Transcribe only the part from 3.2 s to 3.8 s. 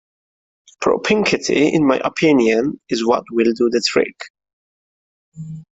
will do